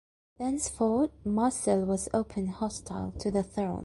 [0.39, 3.79] Thenceforth, Marcel was openly hostile to the throne.